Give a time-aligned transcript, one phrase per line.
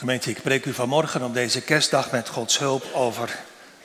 [0.00, 3.38] Gemeente, ik preek u vanmorgen op deze kerstdag met Gods hulp over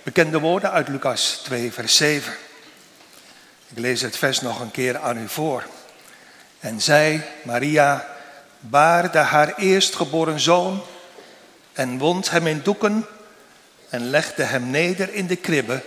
[0.03, 2.33] bekende woorden uit Lucas 2, vers 7.
[3.67, 5.63] Ik lees het vers nog een keer aan u voor.
[6.59, 8.07] En zij, Maria,
[8.59, 10.83] baarde haar eerstgeboren zoon
[11.73, 13.05] en wond hem in doeken
[13.89, 15.81] en legde hem neder in de kribbe,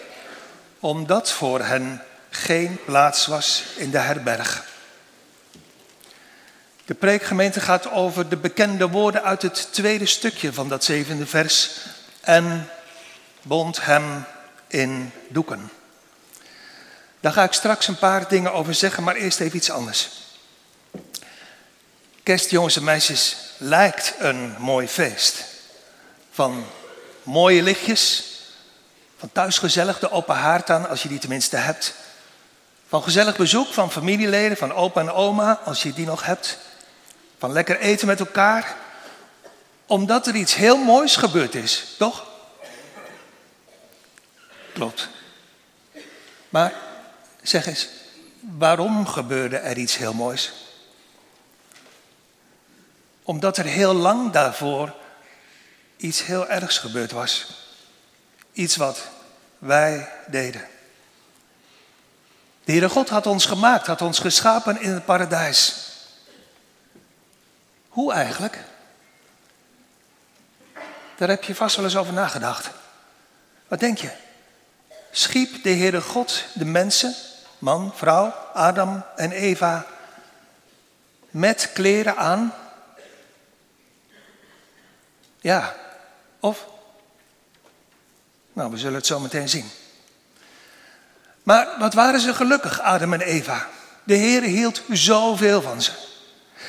[0.81, 4.65] omdat voor hen geen plaats was in de herberg.
[6.89, 11.71] De preekgemeente gaat over de bekende woorden uit het tweede stukje van dat zevende vers.
[12.21, 12.71] En
[13.43, 14.25] bond hem
[14.67, 15.71] in doeken.
[17.21, 20.11] Daar ga ik straks een paar dingen over zeggen, maar eerst even iets anders.
[22.23, 25.45] Kerst, jongens en meisjes, lijkt een mooi feest.
[26.31, 26.67] Van
[27.23, 28.25] mooie lichtjes,
[29.19, 31.95] van thuis gezellig de open haard aan, als je die tenminste hebt.
[32.87, 36.59] Van gezellig bezoek van familieleden, van opa en oma, als je die nog hebt.
[37.39, 38.77] Van lekker eten met elkaar.
[39.87, 42.27] Omdat er iets heel moois gebeurd is, toch?
[44.73, 45.09] Klopt.
[46.49, 46.73] Maar
[47.43, 47.89] zeg eens,
[48.41, 50.53] waarom gebeurde er iets heel moois?
[53.23, 54.95] Omdat er heel lang daarvoor
[55.97, 57.47] iets heel ergs gebeurd was.
[58.53, 59.09] Iets wat
[59.59, 60.67] wij deden.
[62.65, 65.88] De Heere God had ons gemaakt, had ons geschapen in het paradijs.
[67.99, 68.59] Hoe eigenlijk?
[71.17, 72.71] Daar heb je vast wel eens over nagedacht.
[73.69, 74.11] Wat denk je?
[75.11, 77.15] Schiep de Heere God de mensen,
[77.59, 79.87] man, vrouw, Adam en Eva,
[81.31, 82.55] met kleren aan?
[85.41, 85.75] Ja,
[86.41, 86.67] of?
[88.53, 89.71] Nou, we zullen het zo meteen zien.
[91.43, 93.69] Maar wat waren ze gelukkig, Adam en Eva?
[94.05, 96.17] De Heer hield zoveel van ze.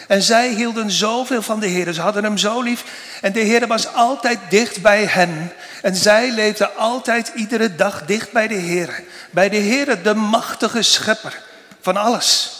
[0.09, 1.93] En zij hielden zoveel van de Heer.
[1.93, 2.83] Ze hadden hem zo lief.
[3.21, 5.53] En de Heer was altijd dicht bij hen.
[5.81, 9.03] En zij leefden altijd iedere dag dicht bij de Heer.
[9.31, 11.41] Bij de Heer, de machtige schepper
[11.81, 12.51] van alles.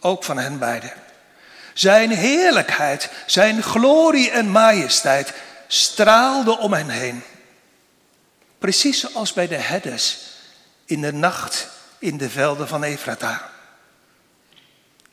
[0.00, 0.92] Ook van hen beiden.
[1.72, 5.32] Zijn heerlijkheid, zijn glorie en majesteit
[5.66, 7.22] straalde om hen heen.
[8.58, 10.18] Precies zoals bij de herders
[10.84, 11.68] in de nacht
[11.98, 13.50] in de velden van Efrata.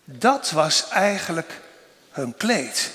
[0.03, 1.59] Dat was eigenlijk
[2.11, 2.91] hun kleed.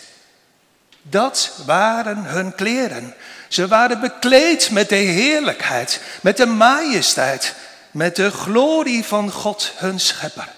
[1.02, 3.14] Dat waren hun kleren.
[3.48, 7.54] Ze waren bekleed met de heerlijkheid, met de majesteit,
[7.90, 10.48] met de glorie van God, hun schepper.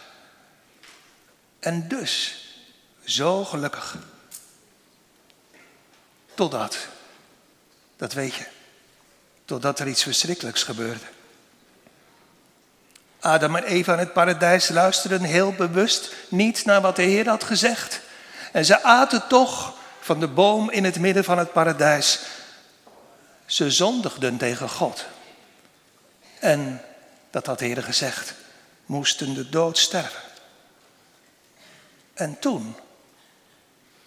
[1.60, 2.44] En dus
[3.04, 3.96] zo gelukkig.
[6.34, 6.76] Totdat,
[7.96, 8.46] dat weet je,
[9.44, 11.04] totdat er iets verschrikkelijks gebeurde.
[13.20, 17.44] Adam en Eva in het paradijs luisterden heel bewust niet naar wat de Heer had
[17.44, 18.00] gezegd.
[18.52, 22.20] En ze aten toch van de boom in het midden van het paradijs.
[23.46, 25.06] Ze zondigden tegen God.
[26.38, 26.82] En,
[27.30, 28.34] dat had de Heer gezegd,
[28.86, 30.20] moesten de dood sterven.
[32.14, 32.76] En toen,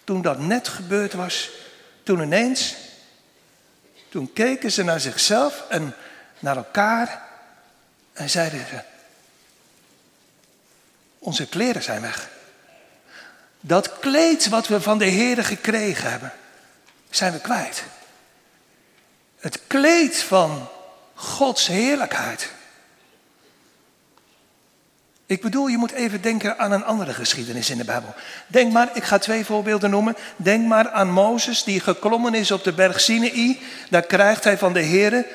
[0.04, 1.50] toen dat net gebeurd was,
[2.02, 2.74] toen ineens,
[4.08, 5.94] toen keken ze naar zichzelf en
[6.38, 7.22] naar elkaar
[8.12, 8.80] en zeiden ze,
[11.18, 12.28] onze kleren zijn weg.
[13.64, 16.32] Dat kleed wat we van de Heer gekregen hebben,
[17.10, 17.84] zijn we kwijt.
[19.38, 20.68] Het kleed van
[21.14, 22.50] Gods heerlijkheid.
[25.26, 28.14] Ik bedoel, je moet even denken aan een andere geschiedenis in de Bijbel.
[28.46, 30.16] Denk maar, ik ga twee voorbeelden noemen.
[30.36, 33.60] Denk maar aan Mozes die geklommen is op de berg Sinai.
[33.90, 35.26] Daar krijgt hij van de Heer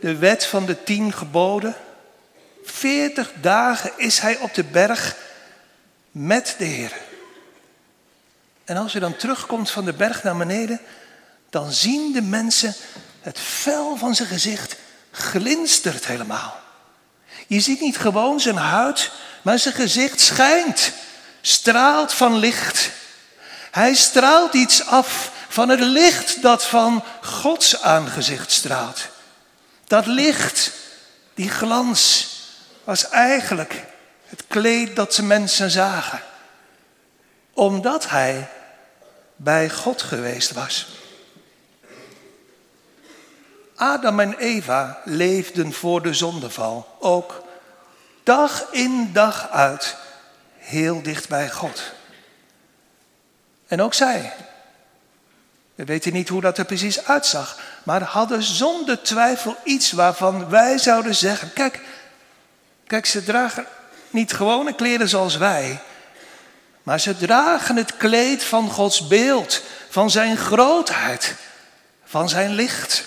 [0.00, 1.74] de wet van de tien geboden.
[2.64, 5.16] Veertig dagen is hij op de berg
[6.10, 6.92] met de Heer.
[8.64, 10.80] En als je dan terugkomt van de berg naar beneden,
[11.50, 12.74] dan zien de mensen
[13.20, 14.76] het vel van zijn gezicht
[15.10, 16.60] glinstert helemaal.
[17.46, 19.10] Je ziet niet gewoon zijn huid,
[19.42, 20.92] maar zijn gezicht schijnt,
[21.40, 22.90] straalt van licht.
[23.70, 29.08] Hij straalt iets af van het licht dat van Gods aangezicht straalt.
[29.86, 30.70] Dat licht,
[31.34, 32.28] die glans,
[32.84, 33.82] was eigenlijk
[34.24, 36.22] het kleed dat ze mensen zagen.
[37.54, 38.48] Omdat hij
[39.36, 41.02] bij God geweest was.
[43.74, 47.42] Adam en Eva leefden voor de zondeval, ook
[48.22, 49.96] dag in dag uit,
[50.56, 51.82] heel dicht bij God.
[53.66, 54.32] En ook zij,
[55.74, 60.78] we weten niet hoe dat er precies uitzag, maar hadden zonder twijfel iets waarvan wij
[60.78, 61.80] zouden zeggen, kijk,
[62.86, 63.66] kijk, ze dragen
[64.10, 65.80] niet gewone kleren zoals wij,
[66.84, 71.34] maar ze dragen het kleed van Gods beeld, van zijn grootheid.
[72.06, 73.04] van zijn licht.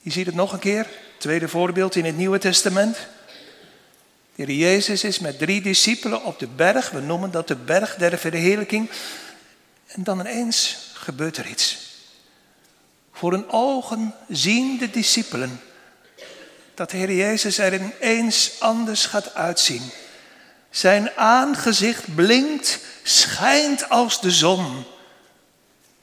[0.00, 0.86] Je ziet het nog een keer,
[1.18, 2.96] tweede voorbeeld in het Nieuwe Testament.
[4.34, 7.94] De Heer Jezus is met drie discipelen op de berg, we noemen dat de berg
[7.94, 8.90] der verheerlijking.
[9.86, 11.78] En dan ineens gebeurt er iets.
[13.12, 15.60] Voor hun ogen zien de discipelen
[16.74, 19.90] dat de Heer Jezus er ineens anders gaat uitzien.
[20.70, 24.84] Zijn aangezicht blinkt, schijnt als de zon.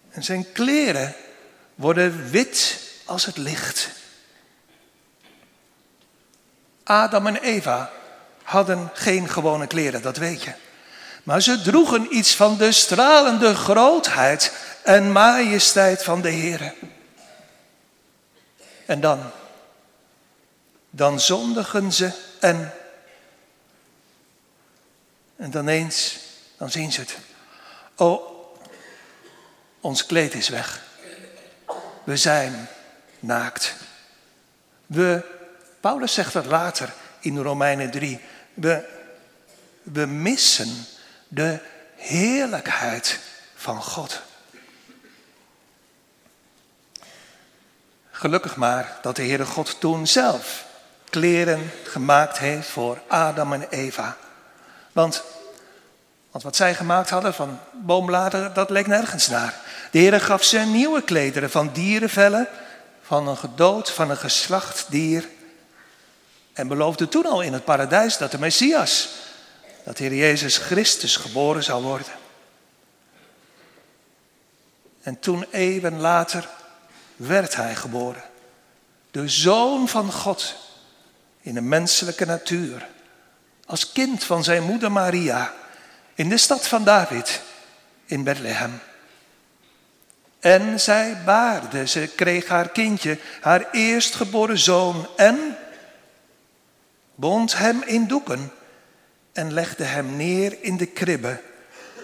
[0.09, 1.15] En zijn kleren
[1.75, 3.89] worden wit als het licht.
[6.83, 7.91] Adam en Eva
[8.43, 10.53] hadden geen gewone kleren, dat weet je.
[11.23, 14.51] Maar ze droegen iets van de stralende grootheid
[14.83, 16.73] en majesteit van de Heer.
[18.85, 19.31] En dan,
[20.89, 22.73] dan zondigen ze en,
[25.37, 26.17] en dan eens,
[26.57, 27.17] dan zien ze het.
[27.95, 28.29] Oh,
[29.79, 30.81] ons kleed is weg.
[32.03, 32.67] We zijn
[33.19, 33.75] naakt.
[34.85, 35.23] We,
[35.79, 38.19] Paulus zegt dat later in Romeinen 3,
[38.53, 38.85] we,
[39.83, 40.85] we missen
[41.27, 41.59] de
[41.95, 43.19] heerlijkheid
[43.55, 44.21] van God.
[48.11, 50.65] Gelukkig maar dat de Heere God toen zelf
[51.09, 54.17] kleren gemaakt heeft voor Adam en Eva.
[54.97, 55.23] Want,
[56.31, 59.53] want wat zij gemaakt hadden van boomladen, dat leek nergens naar.
[59.91, 62.47] De Heere gaf ze nieuwe klederen van dierenvellen,
[63.01, 65.27] van een gedood, van een geslacht dier.
[66.53, 69.09] En beloofde toen al in het paradijs dat de Messias,
[69.83, 72.13] dat Heer Jezus Christus geboren zou worden.
[75.01, 76.47] En toen eeuwen later
[77.15, 78.23] werd hij geboren.
[79.11, 80.55] De zoon van God
[81.41, 82.87] in de menselijke natuur.
[83.67, 85.53] Als kind van zijn moeder Maria
[86.15, 87.41] in de stad van David
[88.05, 88.79] in Bethlehem.
[90.39, 95.57] En zij baarde, ze kreeg haar kindje, haar eerstgeboren zoon en
[97.15, 98.51] bond hem in doeken
[99.33, 101.41] en legde hem neer in de kribbe,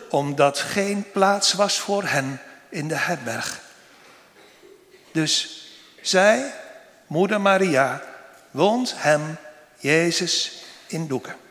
[0.09, 3.61] omdat geen plaats was voor hen in de herberg.
[5.11, 5.61] Dus
[6.01, 6.53] zij,
[7.07, 8.01] moeder Maria,
[8.51, 9.37] woont hem,
[9.77, 11.41] Jezus, in doeken.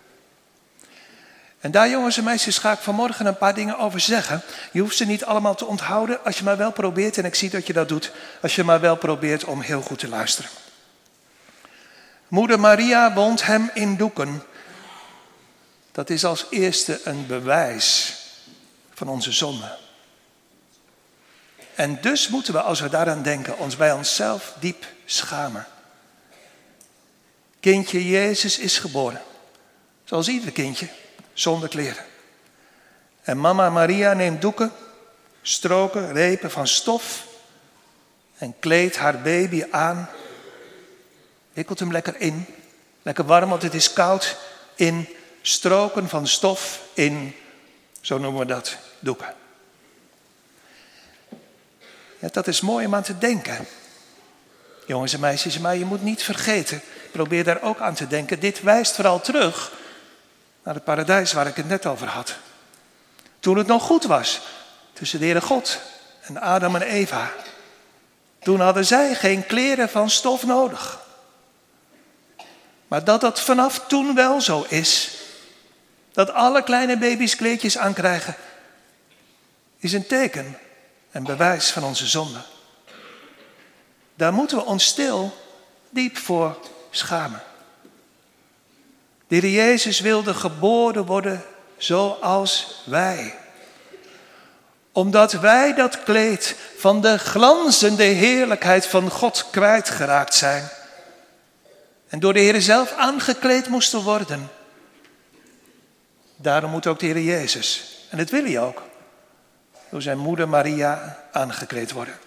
[1.62, 4.42] En daar, jongens en meisjes, ga ik vanmorgen een paar dingen over zeggen.
[4.72, 7.50] Je hoeft ze niet allemaal te onthouden als je maar wel probeert, en ik zie
[7.50, 10.50] dat je dat doet, als je maar wel probeert om heel goed te luisteren.
[12.28, 14.42] Moeder Maria woont hem in doeken.
[15.92, 18.14] Dat is als eerste een bewijs
[18.94, 19.76] van onze zonde.
[21.74, 25.66] En dus moeten we, als we daaraan denken, ons bij onszelf diep schamen.
[27.60, 29.22] Kindje Jezus is geboren.
[30.04, 30.88] Zoals ieder kindje,
[31.32, 32.04] zonder kleren.
[33.22, 34.72] En mama Maria neemt doeken,
[35.42, 37.26] stroken, repen van stof
[38.38, 40.08] en kleedt haar baby aan.
[41.52, 42.46] Wikkelt hem lekker in,
[43.02, 44.36] lekker warm, want het is koud,
[44.74, 45.08] in
[45.42, 47.34] stroken van stof, in,
[48.00, 49.34] zo noemen we dat, doeken.
[52.18, 53.66] Ja, dat is mooi om aan te denken.
[54.86, 56.80] Jongens en meisjes, maar je moet niet vergeten,
[57.12, 58.40] probeer daar ook aan te denken.
[58.40, 59.72] Dit wijst vooral terug
[60.62, 62.34] naar het paradijs waar ik het net over had.
[63.40, 64.40] Toen het nog goed was
[64.92, 65.80] tussen de Heere God
[66.20, 67.30] en Adam en Eva.
[68.38, 71.00] Toen hadden zij geen kleren van stof nodig.
[72.88, 75.16] Maar dat dat vanaf toen wel zo is,
[76.12, 78.34] dat alle kleine baby's kleedjes aankrijgen,
[79.78, 80.58] is een teken
[81.10, 82.42] en bewijs van onze zonde.
[84.14, 85.36] Daar moeten we ons stil
[85.90, 86.58] diep voor
[86.90, 87.42] schamen.
[89.32, 91.44] De Heer Jezus wilde geboren worden
[91.76, 93.34] zoals wij.
[94.92, 100.68] Omdat wij dat kleed van de glanzende heerlijkheid van God kwijtgeraakt zijn.
[102.08, 104.50] En door de Heer zelf aangekleed moesten worden.
[106.36, 108.82] Daarom moet ook de Heer Jezus, en dat wil hij ook,
[109.90, 112.18] door zijn moeder Maria aangekleed worden.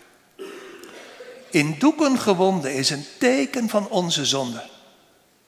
[1.49, 4.63] In doeken gewonden is een teken van onze zonde,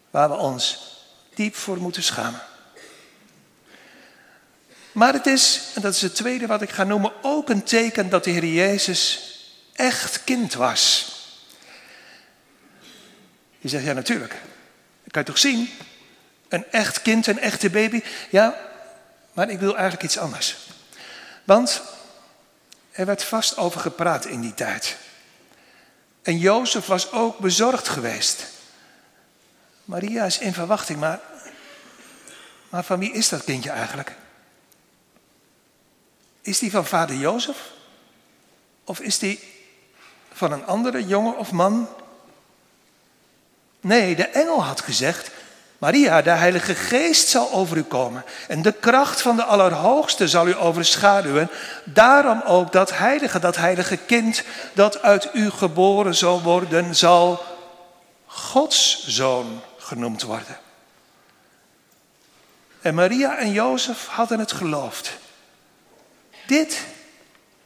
[0.09, 0.95] waar we ons
[1.37, 2.41] diep voor moeten schamen.
[4.91, 8.09] Maar het is, en dat is het tweede wat ik ga noemen, ook een teken
[8.09, 9.21] dat de Heer Jezus
[9.73, 11.11] echt kind was.
[13.57, 14.31] Je zegt, ja natuurlijk,
[15.03, 15.69] dat kan je toch zien?
[16.49, 18.03] Een echt kind, een echte baby.
[18.29, 18.59] Ja,
[19.33, 20.55] maar ik wil eigenlijk iets anders.
[21.43, 21.81] Want
[22.91, 24.97] er werd vast over gepraat in die tijd.
[26.21, 28.45] En Jozef was ook bezorgd geweest.
[29.87, 31.19] Maria is in verwachting, maar,
[32.69, 34.15] maar van wie is dat kindje eigenlijk?
[36.41, 37.71] Is die van vader Jozef?
[38.83, 39.39] Of is die
[40.33, 41.87] van een andere jongen of man?
[43.81, 45.31] Nee, de engel had gezegd,
[45.77, 50.47] Maria, de Heilige Geest zal over u komen en de kracht van de Allerhoogste zal
[50.47, 51.49] u overschaduwen.
[51.83, 57.43] Daarom ook dat heilige, dat heilige kind dat uit u geboren zal worden, zal
[58.25, 60.59] Gods zoon genoemd worden.
[62.81, 65.17] En Maria en Jozef hadden het geloofd.
[66.47, 66.85] Dit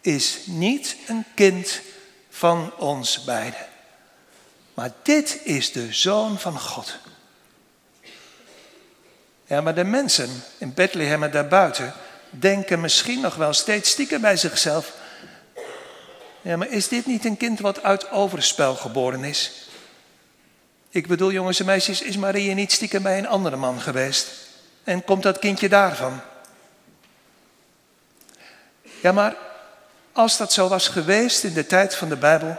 [0.01, 1.81] is niet een kind
[2.29, 3.65] van ons beiden.
[4.73, 6.97] Maar dit is de zoon van God.
[9.45, 11.93] Ja, maar de mensen in Bethlehem en daarbuiten
[12.29, 14.93] denken misschien nog wel steeds stiekem bij zichzelf.
[16.41, 19.69] Ja, maar is dit niet een kind wat uit overspel geboren is?
[20.93, 24.27] Ik bedoel, jongens en meisjes, is Maria niet stiekem bij een andere man geweest?
[24.83, 26.21] En komt dat kindje daarvan?
[29.01, 29.35] Ja, maar
[30.11, 32.57] als dat zo was geweest in de tijd van de Bijbel,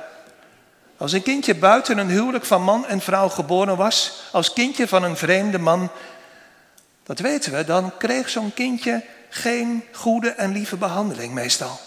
[0.96, 5.02] als een kindje buiten een huwelijk van man en vrouw geboren was, als kindje van
[5.02, 5.90] een vreemde man,
[7.02, 11.80] dat weten we, dan kreeg zo'n kindje geen goede en lieve behandeling meestal.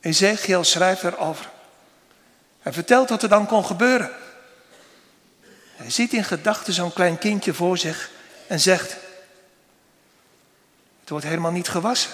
[0.00, 1.50] Ezekiel schrijft erover.
[2.60, 4.10] Hij vertelt wat er dan kon gebeuren.
[5.76, 8.10] Hij ziet in gedachten zo'n klein kindje voor zich
[8.46, 8.96] en zegt:
[11.00, 12.10] Het wordt helemaal niet gewassen.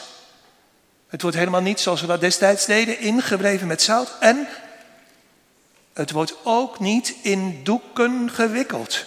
[1.08, 4.12] Het wordt helemaal niet zoals we dat destijds deden, ingewreven met zout.
[4.20, 4.48] En
[5.92, 9.04] het wordt ook niet in doeken gewikkeld.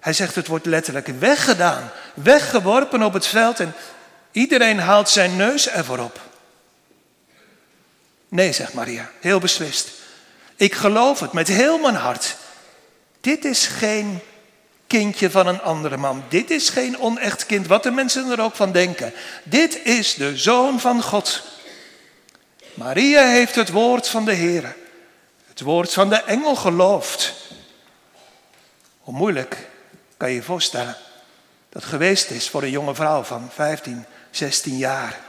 [0.00, 3.74] Hij zegt het wordt letterlijk weggedaan, weggeworpen op het veld en
[4.30, 6.20] iedereen haalt zijn neus ervoor op.
[8.28, 9.90] Nee, zegt Maria, heel beslist.
[10.56, 12.36] Ik geloof het met heel mijn hart.
[13.20, 14.20] Dit is geen
[14.86, 16.24] kindje van een andere man.
[16.28, 19.12] Dit is geen onecht kind, wat de mensen er ook van denken.
[19.42, 21.42] Dit is de zoon van God.
[22.74, 24.76] Maria heeft het woord van de Heer,
[25.48, 27.34] het woord van de engel geloofd.
[29.00, 29.68] Hoe moeilijk
[30.16, 30.96] kan je je voorstellen
[31.68, 35.20] dat geweest is voor een jonge vrouw van 15, 16 jaar.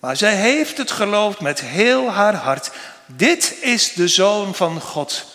[0.00, 2.70] Maar zij heeft het geloofd met heel haar hart.
[3.06, 5.26] Dit is de zoon van God.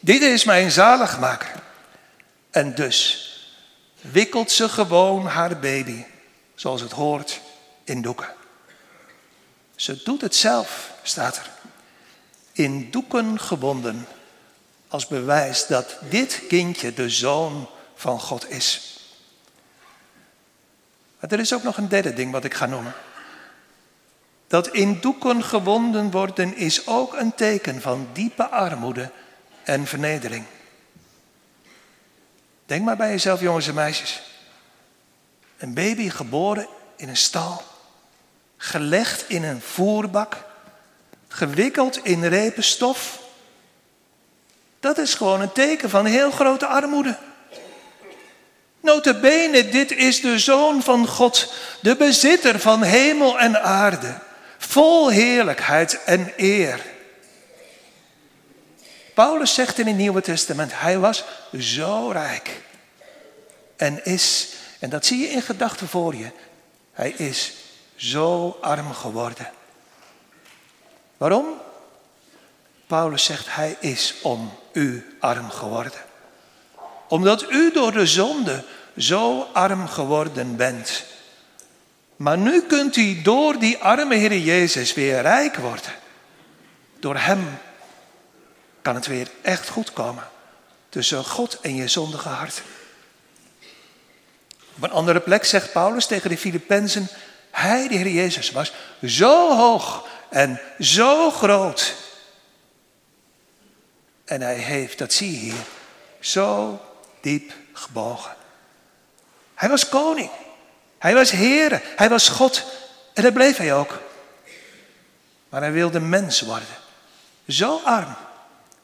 [0.00, 1.54] Dit is mijn zaligmaker.
[2.50, 3.22] En dus
[4.00, 6.04] wikkelt ze gewoon haar baby,
[6.54, 7.40] zoals het hoort,
[7.84, 8.28] in doeken.
[9.74, 11.50] Ze doet het zelf, staat er.
[12.52, 14.06] In doeken gebonden,
[14.88, 19.00] als bewijs dat dit kindje de zoon van God is.
[21.20, 22.94] Maar er is ook nog een derde ding wat ik ga noemen.
[24.46, 29.10] Dat in doeken gewonden worden is ook een teken van diepe armoede
[29.66, 30.44] en vernedering.
[32.66, 34.22] Denk maar bij jezelf, jongens en meisjes.
[35.58, 37.62] Een baby geboren in een stal,
[38.56, 40.36] gelegd in een voerbak,
[41.28, 43.20] gewikkeld in repen stof.
[44.80, 47.18] Dat is gewoon een teken van heel grote armoede.
[48.80, 54.18] Notabene, dit is de Zoon van God, de bezitter van hemel en aarde,
[54.58, 56.94] vol heerlijkheid en eer.
[59.16, 61.24] Paulus zegt in het Nieuwe Testament, hij was
[61.58, 62.60] zo rijk.
[63.76, 66.30] En is, en dat zie je in gedachten voor je,
[66.92, 67.52] hij is
[67.94, 69.50] zo arm geworden.
[71.16, 71.46] Waarom?
[72.86, 76.00] Paulus zegt, hij is om u arm geworden.
[77.08, 78.64] Omdat u door de zonde
[78.96, 81.04] zo arm geworden bent.
[82.16, 85.92] Maar nu kunt u door die arme Heer Jezus weer rijk worden.
[87.00, 87.58] Door Hem
[88.86, 90.28] kan het weer echt goed komen
[90.88, 92.62] tussen God en je zondige hart.
[94.76, 97.08] Op een andere plek zegt Paulus tegen de Filippenzen,
[97.50, 98.72] hij, de Heer Jezus, was
[99.04, 101.94] zo hoog en zo groot.
[104.24, 105.64] En hij heeft, dat zie je hier,
[106.20, 106.80] zo
[107.20, 108.36] diep gebogen.
[109.54, 110.30] Hij was koning,
[110.98, 112.64] hij was Heer, hij was God
[113.14, 114.00] en dat bleef hij ook.
[115.48, 116.76] Maar hij wilde mens worden,
[117.46, 118.16] zo arm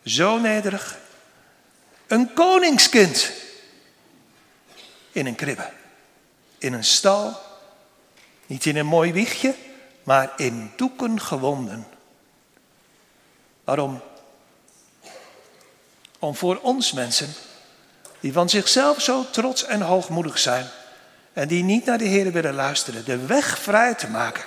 [0.04, 0.98] zo nederig.
[2.06, 3.32] Een koningskind.
[5.12, 5.70] In een kribbe.
[6.58, 7.40] In een stal.
[8.46, 9.54] Niet in een mooi wiegje,
[10.02, 11.86] maar in doeken gewonden.
[13.64, 14.02] Waarom?
[16.18, 17.34] Om voor ons mensen,
[18.20, 20.66] die van zichzelf zo trots en hoogmoedig zijn
[21.32, 24.44] en die niet naar de Heer willen luisteren, de weg vrij te maken.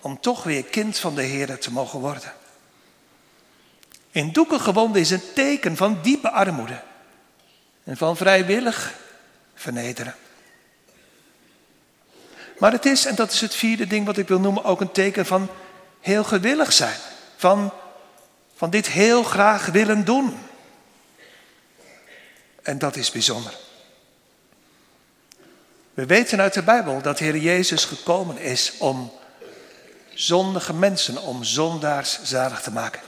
[0.00, 2.32] Om toch weer kind van de Heer te mogen worden.
[4.12, 6.80] In doeken gewonden is een teken van diepe armoede
[7.84, 8.94] en van vrijwillig
[9.54, 10.14] vernederen.
[12.58, 14.92] Maar het is, en dat is het vierde ding wat ik wil noemen, ook een
[14.92, 15.48] teken van
[16.00, 16.96] heel gewillig zijn.
[17.36, 17.72] Van,
[18.54, 20.38] van dit heel graag willen doen.
[22.62, 23.54] En dat is bijzonder.
[25.94, 29.12] We weten uit de Bijbel dat Heer Jezus gekomen is om
[30.14, 33.00] zondige mensen, om zondaars zalig te maken.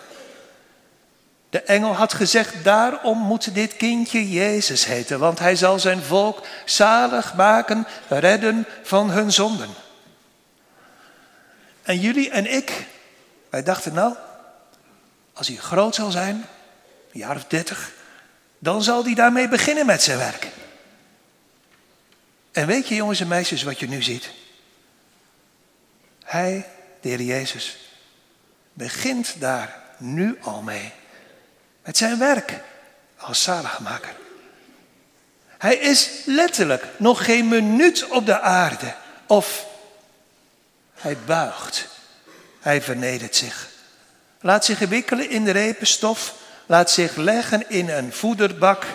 [1.54, 6.46] De engel had gezegd, daarom moet dit kindje Jezus heten, want hij zal zijn volk
[6.64, 9.68] zalig maken, redden van hun zonden.
[11.82, 12.87] En jullie en ik,
[13.50, 14.14] wij dachten nou,
[15.32, 16.34] als hij groot zal zijn,
[17.12, 17.92] een jaar of dertig,
[18.58, 20.49] dan zal hij daarmee beginnen met zijn werk.
[22.52, 24.30] En weet je jongens en meisjes wat je nu ziet?
[26.25, 26.66] Hij,
[27.00, 27.78] de Heer Jezus,
[28.73, 30.92] begint daar nu al mee.
[31.85, 32.61] Met zijn werk
[33.17, 34.14] als zaligmaker.
[35.59, 38.95] Hij is letterlijk nog geen minuut op de aarde.
[39.26, 39.67] Of
[40.95, 41.88] hij buigt.
[42.61, 43.69] Hij vernedert zich.
[44.41, 46.35] Laat zich wikkelen in de repenstof.
[46.67, 48.87] Laat zich leggen in een voederbak.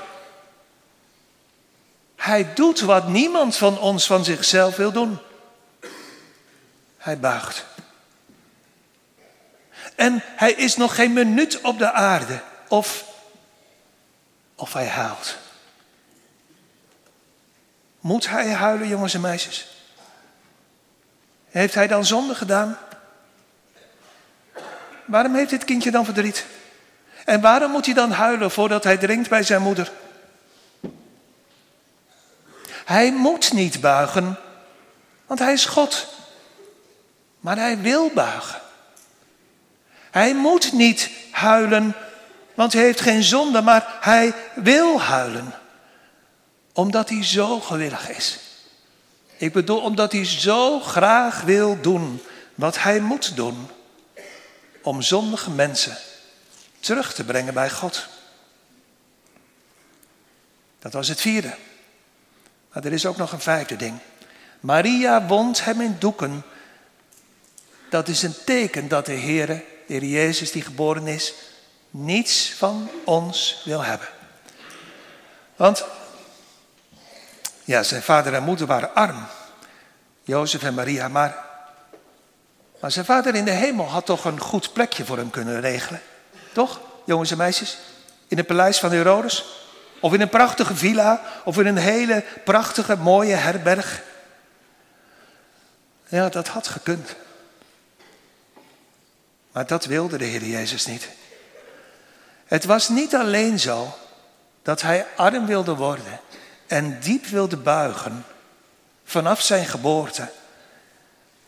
[2.15, 5.19] Hij doet wat niemand van ons van zichzelf wil doen.
[6.97, 7.65] Hij buigt.
[9.95, 12.41] En hij is nog geen minuut op de aarde.
[12.69, 13.05] Of,
[14.55, 15.37] of hij huilt.
[17.99, 19.67] Moet hij huilen, jongens en meisjes?
[21.49, 22.77] Heeft hij dan zonde gedaan?
[25.05, 26.45] Waarom heeft dit kindje dan verdriet?
[27.25, 29.91] En waarom moet hij dan huilen voordat hij drinkt bij zijn moeder?
[32.85, 34.37] Hij moet niet buigen,
[35.25, 36.07] want hij is God.
[37.39, 38.61] Maar hij wil buigen.
[40.11, 41.95] Hij moet niet huilen,
[42.59, 45.53] want hij heeft geen zonde, maar hij wil huilen.
[46.73, 48.39] Omdat hij zo gewillig is.
[49.37, 52.21] Ik bedoel, omdat hij zo graag wil doen
[52.55, 53.67] wat hij moet doen.
[54.81, 55.97] Om zondige mensen
[56.79, 58.07] terug te brengen bij God.
[60.79, 61.55] Dat was het vierde.
[62.73, 63.99] Maar er is ook nog een vijfde ding.
[64.59, 66.43] Maria wond hem in doeken.
[67.89, 71.33] Dat is een teken dat de Heer, de Heer Jezus die geboren is,
[71.89, 74.07] niets van ons wil hebben.
[75.55, 75.85] Want,
[77.63, 79.25] ja, zijn vader en moeder waren arm.
[80.23, 81.45] Jozef en Maria, maar,
[82.79, 86.01] maar zijn vader in de hemel had toch een goed plekje voor hem kunnen regelen.
[86.53, 87.77] Toch, jongens en meisjes?
[88.27, 89.45] In het paleis van Herodes?
[89.99, 94.01] Of in een prachtige villa, of in een hele prachtige, mooie herberg.
[96.07, 97.15] Ja, dat had gekund.
[99.51, 101.09] Maar dat wilde de Heer Jezus niet.
[102.49, 103.97] Het was niet alleen zo
[104.61, 106.19] dat hij arm wilde worden
[106.67, 108.25] en diep wilde buigen
[109.03, 110.21] vanaf zijn geboorte.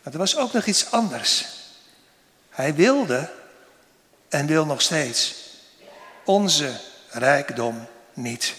[0.04, 1.46] Maar er was ook nog iets anders.
[2.50, 3.30] Hij wilde
[4.30, 5.36] en wil nog steeds
[6.26, 6.72] onze
[7.10, 8.54] rijkdom niet.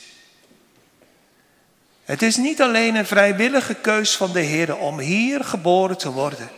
[2.04, 6.50] Het is niet alleen een vrijwillige keus van de Heer om hier geboren te worden,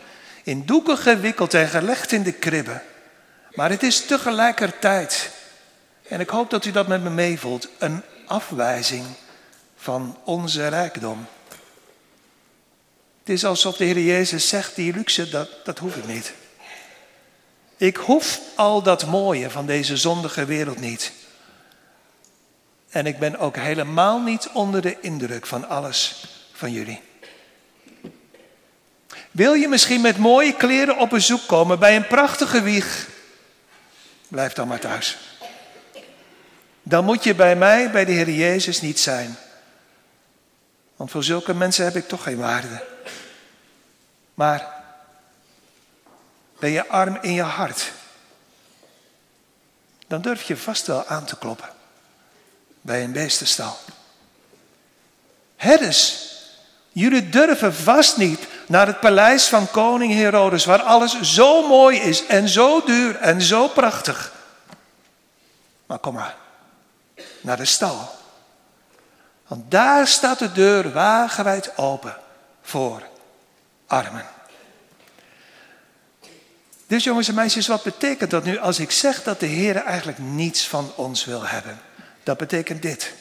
[0.43, 2.81] in doeken gewikkeld en gelegd in de kribben,
[3.51, 5.29] maar het is tegelijkertijd,
[6.07, 9.05] en ik hoop dat u dat met me meevoelt, een afwijzing
[9.75, 11.27] van onze rijkdom.
[13.19, 16.33] Het is alsof de Heer Jezus zegt, die luxe, dat, dat hoef ik niet.
[17.77, 21.11] Ik hoef al dat mooie van deze zondige wereld niet.
[22.89, 27.01] En ik ben ook helemaal niet onder de indruk van alles van jullie.
[29.31, 33.07] Wil je misschien met mooie kleren op bezoek komen bij een prachtige wieg?
[34.27, 35.17] Blijf dan maar thuis.
[36.87, 39.37] Dan moet je bij mij, bij de Heer Jezus, niet zijn.
[40.95, 42.83] Want voor zulke mensen heb ik toch geen waarde.
[44.33, 44.73] Maar
[46.59, 47.91] ben je arm in je hart?
[50.07, 51.69] Dan durf je vast wel aan te kloppen
[52.81, 53.77] bij een beestenstal.
[55.55, 56.29] Herders,
[56.91, 62.25] jullie durven vast niet naar het paleis van koning Herodes, waar alles zo mooi is
[62.25, 64.33] en zo duur en zo prachtig.
[65.85, 66.35] Maar kom maar,
[67.45, 68.09] naar de stal.
[69.47, 72.17] Want daar staat de deur wagenwijd open
[72.61, 73.03] voor
[73.87, 74.25] armen.
[76.87, 80.17] Dus jongens en meisjes, wat betekent dat nu als ik zeg dat de Heer eigenlijk
[80.17, 81.79] niets van ons wil hebben?
[82.23, 83.13] Dat betekent dit.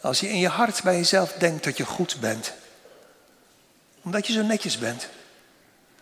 [0.00, 2.52] Als je in je hart bij jezelf denkt dat je goed bent,
[4.02, 5.08] omdat je zo netjes bent,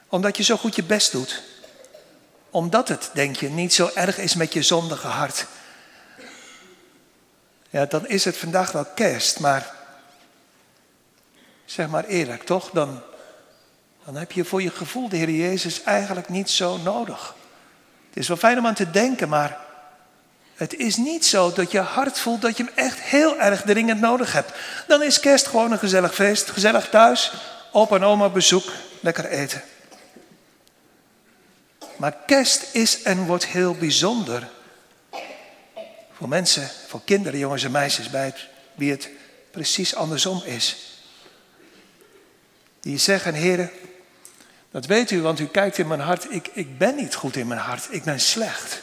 [0.08, 1.42] omdat je zo goed je best doet,
[2.50, 5.46] omdat het, denk je, niet zo erg is met je zondige hart,
[7.72, 9.80] ja, dan is het vandaag wel kerst, maar
[11.72, 12.70] Zeg maar eerlijk, toch?
[12.70, 13.00] Dan,
[14.04, 17.35] dan heb je voor je gevoel de Heer Jezus eigenlijk niet zo nodig.
[18.08, 19.58] Het is wel fijn om aan te denken, maar
[20.54, 24.00] het is niet zo dat je hart voelt dat je hem echt heel erg dringend
[24.00, 24.52] nodig hebt.
[24.87, 27.32] Dan is kerst gewoon een gezellig feest, gezellig thuis,
[27.70, 29.62] opa en oma bezoek, lekker eten.
[31.96, 34.48] Maar kerst is en wordt heel bijzonder.
[36.22, 38.35] Voor mensen, voor kinderen, jongens en meisjes, bij
[38.74, 39.08] wie het
[39.50, 40.76] precies andersom is.
[42.80, 43.70] Die zeggen, heren,
[44.70, 46.32] dat weet u, want u kijkt in mijn hart.
[46.32, 48.82] Ik, ik ben niet goed in mijn hart, ik ben slecht.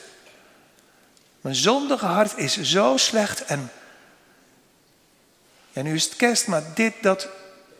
[1.41, 3.71] Mijn zondige hart is zo slecht en,
[5.73, 7.27] en nu is het kerst, maar dit dat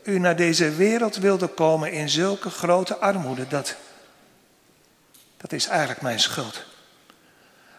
[0.04, 3.76] u naar deze wereld wilde komen in zulke grote armoede, dat,
[5.38, 6.64] dat is eigenlijk mijn schuld.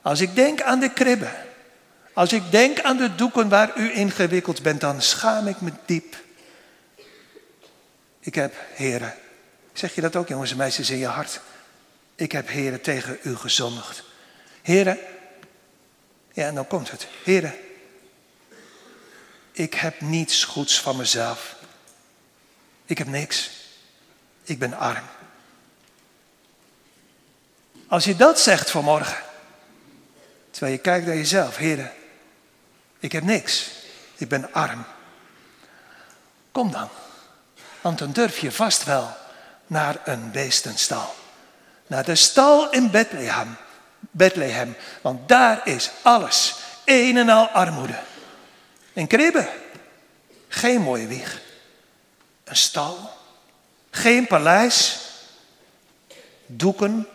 [0.03, 1.49] Als ik denk aan de kribben,
[2.13, 6.17] als ik denk aan de doeken waar u ingewikkeld bent, dan schaam ik me diep.
[8.21, 9.15] Ik heb, heren,
[9.73, 11.41] zeg je dat ook jongens en meisjes in je hart?
[12.15, 14.03] Ik heb, heren, tegen u gezondigd.
[14.63, 14.99] Heren,
[16.33, 17.07] ja en dan komt het.
[17.25, 17.55] Heren,
[19.53, 21.57] ik heb niets goeds van mezelf.
[22.85, 23.51] Ik heb niks.
[24.43, 25.05] Ik ben arm.
[27.89, 29.23] Als je dat zegt vanmorgen,
[30.51, 31.93] terwijl je kijkt naar jezelf, heren,
[33.01, 33.71] ik heb niks.
[34.17, 34.85] Ik ben arm.
[36.53, 36.89] Kom dan,
[37.81, 39.17] want dan durf je vast wel
[39.67, 41.15] naar een beestenstal.
[41.87, 43.57] Naar de stal in Bethlehem.
[44.11, 47.99] Bethlehem, want daar is alles, een en al armoede.
[48.93, 49.49] Een kribbe,
[50.49, 51.41] geen mooie wieg.
[52.45, 53.11] Een stal,
[53.91, 54.99] geen paleis,
[56.47, 57.09] doeken,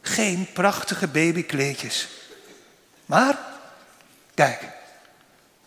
[0.00, 2.08] geen prachtige babykleedjes.
[3.06, 3.38] Maar,
[4.34, 4.68] kijk,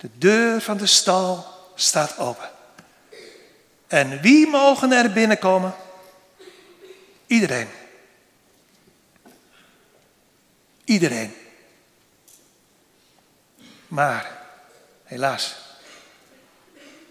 [0.03, 2.49] de deur van de stal staat open.
[3.87, 5.75] En wie mogen er binnenkomen?
[7.25, 7.67] Iedereen.
[10.83, 11.33] Iedereen.
[13.87, 14.41] Maar,
[15.03, 15.55] helaas,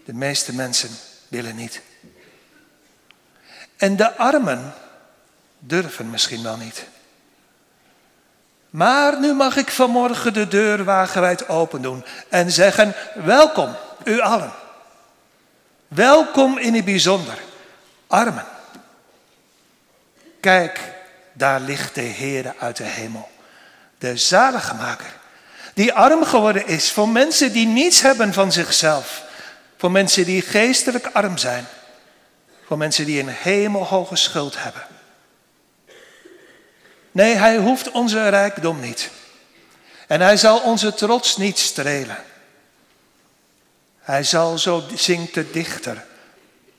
[0.05, 0.89] de meeste mensen
[1.27, 1.81] willen niet.
[3.77, 4.73] En de armen
[5.59, 6.85] durven misschien wel niet.
[8.73, 14.51] Maar nu mag ik vanmorgen de deur wagenwijd open doen en zeggen: Welkom, u allen.
[15.87, 17.37] Welkom in het bijzonder,
[18.07, 18.45] armen.
[20.39, 20.79] Kijk,
[21.33, 23.29] daar ligt de Heer uit de hemel,
[23.97, 25.13] de zaligmaker,
[25.73, 29.23] die arm geworden is voor mensen die niets hebben van zichzelf,
[29.77, 31.65] voor mensen die geestelijk arm zijn,
[32.65, 34.92] voor mensen die een hemelhoge schuld hebben.
[37.13, 39.09] Nee, hij hoeft onze rijkdom niet.
[40.07, 42.17] En hij zal onze trots niet strelen.
[43.99, 46.05] Hij zal, zo zingt de dichter,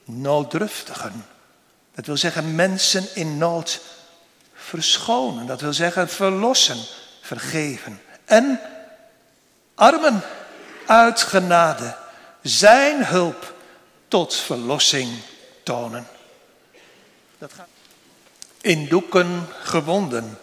[0.04, 1.26] nooddruftigen.
[1.94, 3.80] Dat wil zeggen mensen in nood
[4.54, 5.46] verschonen.
[5.46, 6.78] Dat wil zeggen verlossen,
[7.20, 8.00] vergeven.
[8.24, 8.60] En
[9.74, 10.22] armen
[10.86, 11.96] uit genade
[12.42, 13.54] zijn hulp
[14.08, 15.18] tot verlossing
[15.62, 16.06] tonen.
[17.38, 17.68] Dat gaat
[18.64, 20.38] in doeken gewonden.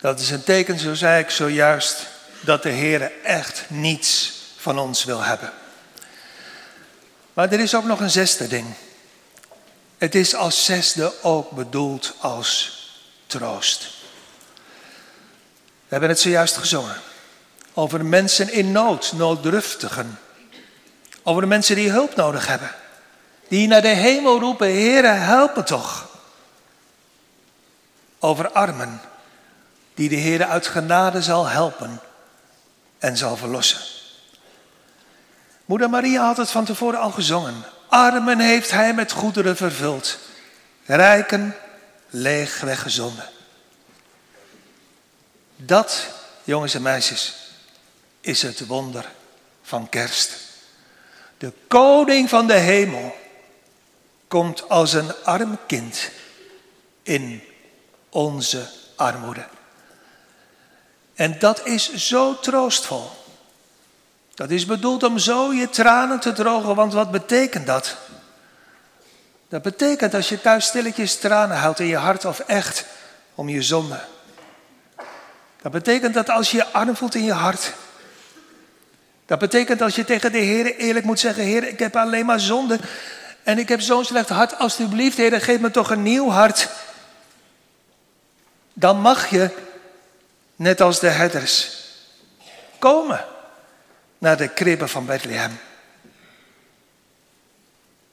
[0.00, 2.06] Dat is een teken, zo zei ik zojuist,
[2.40, 5.52] dat de Heer echt niets van ons wil hebben.
[7.32, 8.66] Maar er is ook nog een zesde ding.
[9.98, 12.80] Het is als zesde ook bedoeld als
[13.26, 13.88] troost.
[15.58, 16.96] We hebben het zojuist gezongen.
[17.74, 20.18] Over mensen in nood, nooddruftigen.
[21.22, 22.70] Over de mensen die hulp nodig hebben.
[23.48, 26.05] Die naar de hemel roepen, Heere, help me toch.
[28.18, 29.00] Over armen,
[29.94, 32.00] die de Heere uit genade zal helpen
[32.98, 33.80] en zal verlossen.
[35.64, 37.64] Moeder Maria had het van tevoren al gezongen.
[37.88, 40.18] Armen heeft hij met goederen vervuld.
[40.84, 41.54] Rijken
[42.10, 43.28] leeg weggezonden.
[45.56, 46.06] Dat,
[46.44, 47.34] jongens en meisjes,
[48.20, 49.08] is het wonder
[49.62, 50.36] van kerst.
[51.38, 53.16] De koning van de hemel
[54.28, 56.10] komt als een arm kind
[57.02, 57.42] in
[58.16, 59.44] onze armoede.
[61.14, 63.10] En dat is zo troostvol.
[64.34, 67.96] Dat is bedoeld om zo je tranen te drogen, want wat betekent dat?
[69.48, 72.84] Dat betekent als je thuis stilletjes tranen houdt in je hart of echt
[73.34, 74.00] om je zonde.
[75.62, 77.72] Dat betekent dat als je je arm voelt in je hart.
[79.26, 82.40] Dat betekent als je tegen de Heer eerlijk moet zeggen, Heer, ik heb alleen maar
[82.40, 82.78] zonde
[83.42, 84.58] en ik heb zo'n slecht hart.
[84.58, 86.68] Alsjeblieft, Heer, geef me toch een nieuw hart.
[88.78, 89.50] Dan mag je,
[90.56, 91.70] net als de herders,
[92.78, 93.24] komen
[94.18, 95.58] naar de kribben van Bethlehem.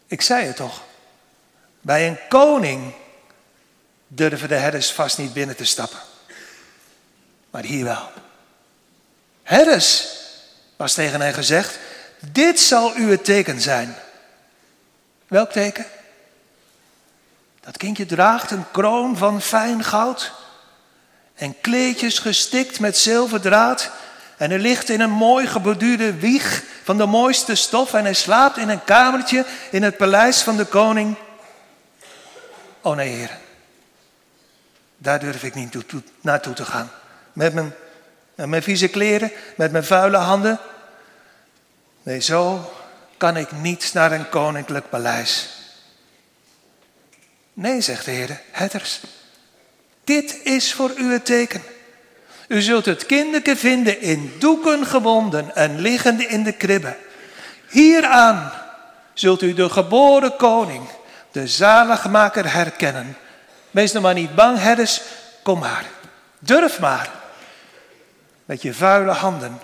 [0.08, 0.84] Ik zei het toch.
[1.82, 2.93] Bij een koning
[4.08, 5.99] durven de herders vast niet binnen te stappen.
[7.49, 8.12] Maar hier wel.
[9.43, 10.08] Herders,
[10.76, 11.80] was tegen hen gezegd,
[12.19, 13.95] dit zal uw teken zijn.
[15.28, 15.86] Welk teken?
[17.60, 20.41] Dat kindje draagt een kroon van fijn goud
[21.35, 23.91] en kleedjes gestikt met zilverdraad.
[24.37, 28.57] En hij ligt in een mooi geborduurde wieg van de mooiste stof en hij slaapt
[28.57, 31.15] in een kamertje in het paleis van de koning.
[32.81, 33.37] Oh nee, heer.
[34.97, 35.75] Daar durf ik niet
[36.21, 36.91] naartoe te gaan.
[37.33, 37.73] Met mijn,
[38.35, 40.59] met mijn vieze kleren, met mijn vuile handen.
[42.03, 42.73] Nee, zo
[43.17, 45.49] kan ik niet naar een koninklijk paleis.
[47.53, 49.01] Nee, zegt de Heer, herders.
[50.03, 51.63] Dit is voor u het teken.
[52.47, 56.95] U zult het kinderke vinden in doeken gewonden en liggende in de kribben.
[57.69, 58.51] Hieraan
[59.13, 60.89] zult u de geboren koning,
[61.31, 63.17] de zaligmaker herkennen.
[63.71, 65.01] Wees nog maar niet bang, herders,
[65.43, 65.85] kom maar.
[66.39, 67.09] Durf maar.
[68.45, 69.59] Met je vuile handen,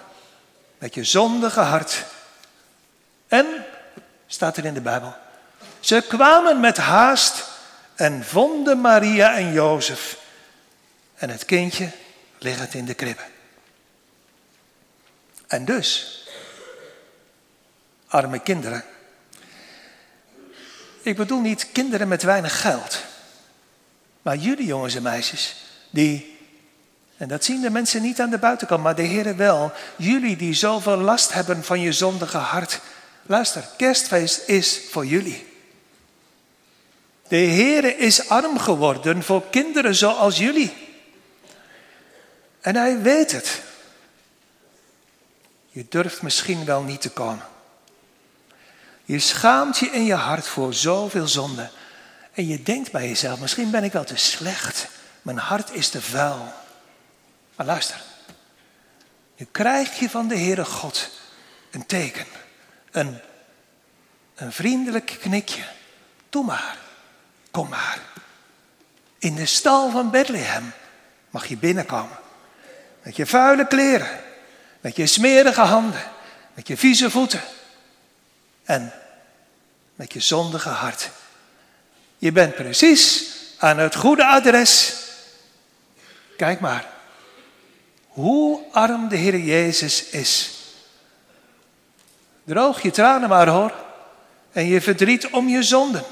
[0.77, 2.05] met je zondige hart.
[3.27, 3.45] En,
[4.27, 5.15] staat er in de Bijbel,
[5.79, 7.47] ze kwamen met haast
[7.95, 10.18] en vonden Maria en Jozef
[11.19, 11.91] en het kindje
[12.37, 13.23] ligt in de kribbe.
[15.47, 16.19] En dus,
[18.07, 18.83] arme kinderen.
[21.01, 23.03] Ik bedoel niet kinderen met weinig geld.
[24.21, 25.55] Maar jullie jongens en meisjes,
[25.89, 26.37] die,
[27.17, 29.71] en dat zien de mensen niet aan de buitenkant, maar de Heer wel.
[29.95, 32.79] Jullie die zoveel last hebben van je zondige hart.
[33.21, 35.47] Luister, kerstfeest is voor jullie.
[37.27, 40.88] De Heer is arm geworden voor kinderen zoals jullie.
[42.61, 43.61] En hij weet het.
[45.69, 47.45] Je durft misschien wel niet te komen.
[49.05, 51.69] Je schaamt je in je hart voor zoveel zonde.
[52.31, 54.87] En je denkt bij jezelf, misschien ben ik wel te slecht.
[55.21, 56.53] Mijn hart is te vuil.
[57.55, 58.01] Maar luister.
[59.37, 61.09] Nu krijg je van de Heere God
[61.71, 62.25] een teken.
[62.91, 63.19] Een,
[64.35, 65.63] een vriendelijk knikje.
[66.29, 66.77] Doe maar.
[67.51, 67.99] Kom maar.
[69.19, 70.71] In de stal van Bethlehem
[71.29, 72.17] mag je binnenkomen.
[73.09, 74.19] Met je vuile kleren.
[74.81, 76.01] Met je smerige handen.
[76.53, 77.41] Met je vieze voeten.
[78.63, 78.93] En
[79.95, 81.09] met je zondige hart.
[82.17, 84.95] Je bent precies aan het goede adres.
[86.37, 86.85] Kijk maar.
[88.07, 90.51] Hoe arm de Heer Jezus is.
[92.43, 93.73] Droog je tranen maar hoor.
[94.51, 96.03] En je verdriet om je zonden.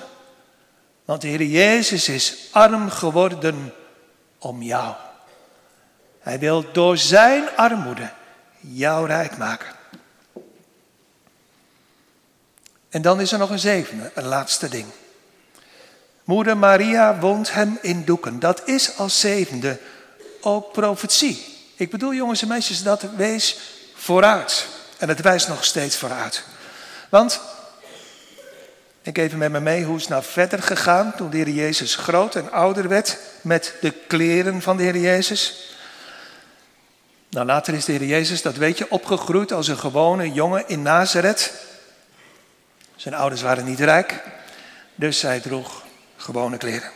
[1.05, 3.73] Want de Heer Jezus is arm geworden
[4.38, 4.95] om jou.
[6.27, 8.09] Hij wil door zijn armoede
[8.59, 9.67] jou rijk maken.
[12.89, 14.85] En dan is er nog een zevende, een laatste ding.
[16.23, 18.39] Moeder Maria woont hem in doeken.
[18.39, 19.79] Dat is als zevende
[20.41, 21.45] ook profetie.
[21.75, 23.59] Ik bedoel, jongens en meisjes, dat wees
[23.95, 24.67] vooruit.
[24.97, 26.43] En het wijst nog steeds vooruit.
[27.09, 27.41] Want,
[29.01, 31.95] ik even met me mee, hoe is het nou verder gegaan toen de Heer Jezus
[31.95, 35.75] groot en ouder werd met de kleren van de Heer Jezus?
[37.29, 40.81] Nou, later is de Heer Jezus, dat weet je, opgegroeid als een gewone jongen in
[40.81, 41.53] Nazareth.
[42.95, 44.23] Zijn ouders waren niet rijk,
[44.95, 45.83] dus hij droeg
[46.17, 46.91] gewone kleren.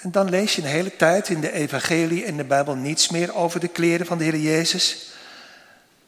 [0.00, 3.34] En dan lees je een hele tijd in de evangelie en de Bijbel niets meer
[3.34, 5.12] over de kleren van de Heer Jezus.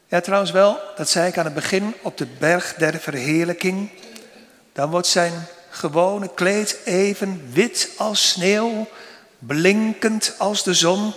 [0.08, 3.90] Ja, trouwens wel, dat zei ik aan het begin, op de berg der verheerlijking.
[4.72, 8.88] Dan wordt zijn gewone kleed even wit als sneeuw,
[9.38, 11.14] blinkend als de zon.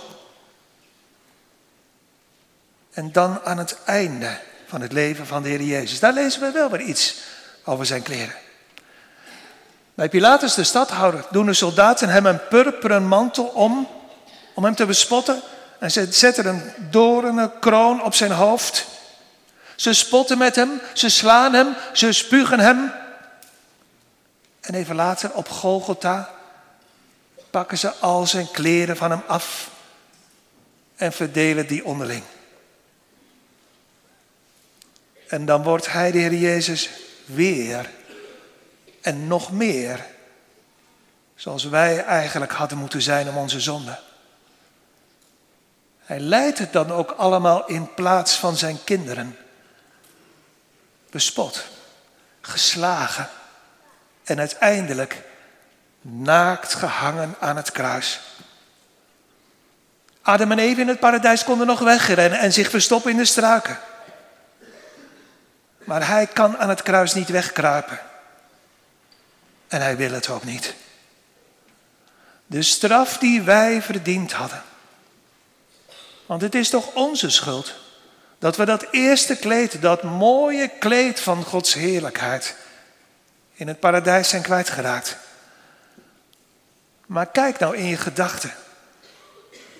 [2.90, 6.00] En dan aan het einde van het leven van de Heer Jezus.
[6.00, 7.16] Daar lezen we wel weer iets
[7.64, 8.34] over zijn kleren.
[9.94, 13.88] Bij Pilatus, de stadhouder, doen de soldaten hem een purperen mantel om,
[14.54, 15.42] om hem te bespotten.
[15.78, 18.86] En ze zetten een dorene kroon op zijn hoofd.
[19.74, 22.92] Ze spotten met hem, ze slaan hem, ze spugen hem.
[24.60, 26.30] En even later op Golgotha
[27.50, 29.70] pakken ze al zijn kleren van hem af
[30.96, 32.22] en verdelen die onderling.
[35.30, 36.90] En dan wordt hij, de Heer Jezus,
[37.24, 37.90] weer
[39.00, 40.06] en nog meer
[41.34, 43.98] zoals wij eigenlijk hadden moeten zijn om onze zonde.
[45.98, 49.36] Hij leidt het dan ook allemaal in plaats van zijn kinderen.
[51.10, 51.64] Bespot,
[52.40, 53.28] geslagen
[54.24, 55.22] en uiteindelijk
[56.00, 58.20] naakt gehangen aan het kruis.
[60.22, 63.78] Adam en Eve in het paradijs konden nog wegrennen en zich verstoppen in de straken.
[65.84, 68.00] Maar hij kan aan het kruis niet wegkruipen.
[69.68, 70.74] En hij wil het ook niet.
[72.46, 74.62] De straf die wij verdiend hadden.
[76.26, 77.74] Want het is toch onze schuld
[78.38, 82.56] dat we dat eerste kleed, dat mooie kleed van Gods heerlijkheid,
[83.54, 85.16] in het paradijs zijn kwijtgeraakt.
[87.06, 88.52] Maar kijk nou in je gedachten.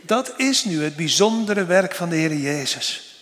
[0.03, 3.15] Dat is nu het bijzondere werk van de Heer Jezus.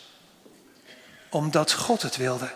[1.28, 2.50] Omdat God het wilde.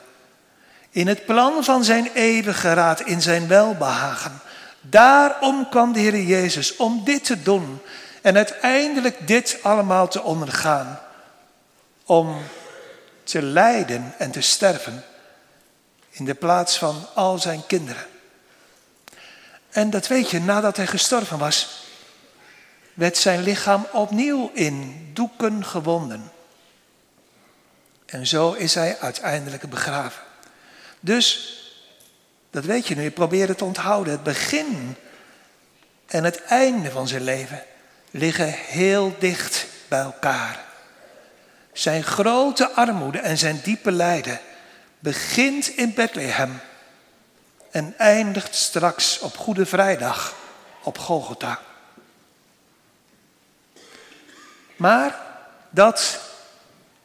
[0.92, 4.40] In het plan van zijn eeuwige raad, in zijn welbehagen.
[4.81, 7.81] Daarom kwam de Heer Jezus, om dit te doen.
[8.22, 11.00] En uiteindelijk dit allemaal te ondergaan.
[12.05, 12.37] Om
[13.24, 15.05] te lijden en te sterven
[16.11, 18.07] in de plaats van al zijn kinderen.
[19.70, 21.87] En dat weet je, nadat hij gestorven was,
[22.94, 26.31] werd zijn lichaam opnieuw in doeken gewonden.
[28.07, 30.22] En zo is hij uiteindelijk begraven.
[31.04, 31.56] Dus,
[32.50, 34.12] dat weet je nu, je probeert het te onthouden.
[34.12, 34.96] Het begin
[36.06, 37.62] en het einde van zijn leven
[38.10, 40.64] liggen heel dicht bij elkaar.
[41.72, 44.40] Zijn grote armoede en zijn diepe lijden
[44.98, 46.60] begint in Bethlehem
[47.70, 50.34] en eindigt straks op Goede Vrijdag
[50.82, 51.60] op Golgotha.
[54.76, 55.20] Maar
[55.70, 56.20] dat,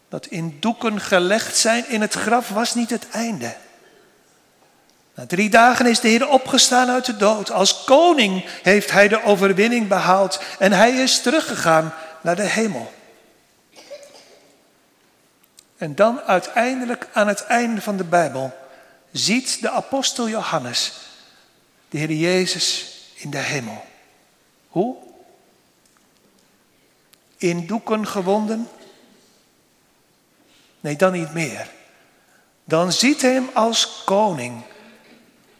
[0.09, 3.55] dat in doeken gelegd zijn in het graf was niet het einde.
[5.17, 7.51] Na drie dagen is de Heer opgestaan uit de dood.
[7.51, 12.93] Als koning heeft hij de overwinning behaald en hij is teruggegaan naar de hemel.
[15.77, 18.53] En dan uiteindelijk aan het einde van de Bijbel
[19.11, 20.93] ziet de apostel Johannes
[21.89, 23.85] de Heer Jezus in de hemel.
[24.67, 24.95] Hoe?
[27.37, 28.69] In doeken gewonden?
[30.79, 31.69] Nee, dan niet meer.
[32.63, 34.63] Dan ziet hij hem als koning,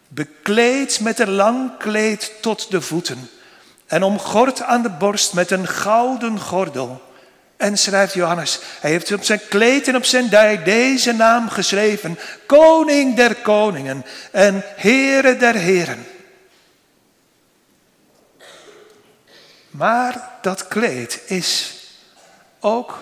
[0.07, 3.29] bekleed met een lang kleed tot de voeten
[3.87, 7.01] en omgord aan de borst met een gouden gordel.
[7.57, 12.19] En schrijft Johannes, hij heeft op zijn kleed en op zijn dij deze naam geschreven.
[12.45, 16.05] Koning der koningen en Heere der heren.
[19.69, 21.73] Maar dat kleed is
[22.59, 22.99] ook,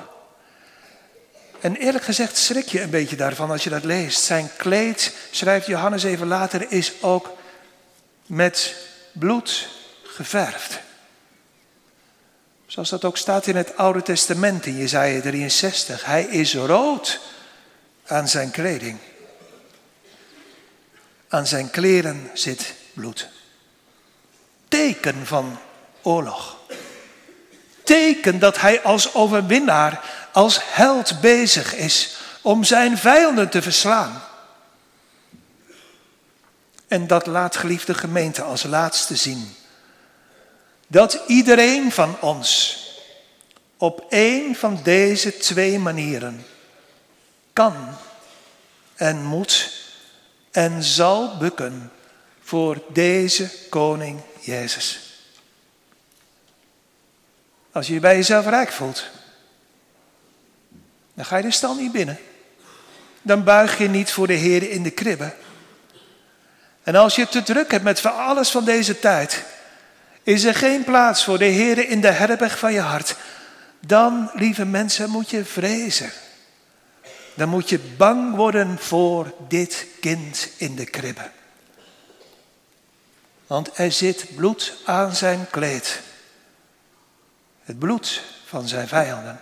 [1.65, 4.23] en eerlijk gezegd schrik je een beetje daarvan als je dat leest.
[4.23, 7.37] Zijn kleed, schrijft Johannes even later, is ook
[8.25, 8.75] met
[9.11, 9.67] bloed
[10.03, 10.79] geverfd.
[12.65, 16.05] Zoals dat ook staat in het Oude Testament in Jezaja 63.
[16.05, 17.19] Hij is rood
[18.05, 18.97] aan zijn kleding.
[21.27, 23.27] Aan zijn kleren zit bloed.
[24.67, 25.59] Teken van
[26.01, 26.57] oorlog.
[27.83, 34.23] Teken dat hij als overwinnaar, als held bezig is om zijn vijanden te verslaan.
[36.87, 39.55] En dat laat geliefde gemeente als laatste zien
[40.87, 42.77] dat iedereen van ons
[43.77, 46.45] op één van deze twee manieren
[47.53, 47.97] kan
[48.95, 49.71] en moet
[50.51, 51.91] en zal bukken
[52.41, 54.99] voor deze koning Jezus.
[57.71, 59.09] Als je je bij jezelf rijk voelt,
[61.15, 62.19] dan ga je de stal niet binnen.
[63.21, 65.33] Dan buig je niet voor de Heer in de kribbe.
[66.83, 69.43] En als je te druk hebt met alles van deze tijd,
[70.23, 73.15] is er geen plaats voor de Heer in de herberg van je hart,
[73.79, 76.11] dan, lieve mensen, moet je vrezen.
[77.33, 81.29] Dan moet je bang worden voor dit kind in de kribbe.
[83.47, 86.01] Want er zit bloed aan zijn kleed.
[87.63, 89.41] Het bloed van zijn vijanden.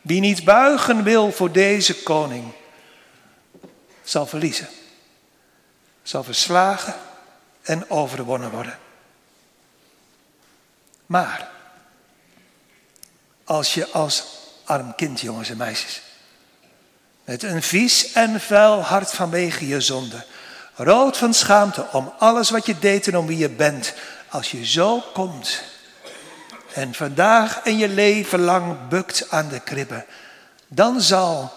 [0.00, 2.52] Wie niet buigen wil voor deze koning,
[4.02, 4.68] zal verliezen.
[6.02, 6.94] Zal verslagen
[7.62, 8.78] en overwonnen worden.
[11.06, 11.48] Maar
[13.44, 14.24] als je als
[14.64, 16.02] arm kind, jongens en meisjes,
[17.24, 20.24] met een vies en vuil hart vanwege je zonde,
[20.74, 23.94] rood van schaamte om alles wat je deed en om wie je bent,
[24.28, 25.62] als je zo komt
[26.72, 30.04] en vandaag en je leven lang bukt aan de kribben,
[30.68, 31.52] dan zal,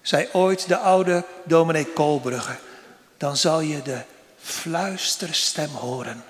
[0.00, 2.56] zei ooit de oude dominee Koolbrugge,
[3.16, 4.00] dan zal je de
[4.42, 6.24] fluisterstem horen.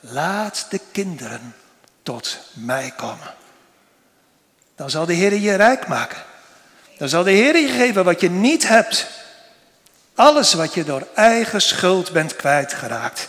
[0.00, 1.54] Laat de kinderen
[2.02, 3.34] tot mij komen.
[4.74, 6.22] Dan zal de Heer je rijk maken.
[6.98, 9.06] Dan zal de Heer je geven wat je niet hebt.
[10.14, 13.28] Alles wat je door eigen schuld bent kwijtgeraakt.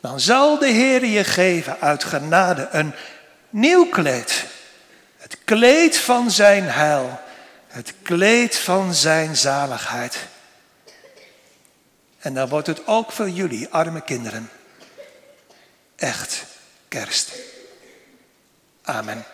[0.00, 2.94] Dan zal de Heer je geven uit genade een
[3.52, 4.44] nieuw kleed.
[5.16, 7.20] Het kleed van zijn heil.
[7.66, 10.16] Het kleed van zijn zaligheid.
[12.18, 14.50] En dan wordt het ook voor jullie, arme kinderen,
[15.96, 16.44] echt
[16.88, 17.32] kerst.
[18.82, 19.24] Amen.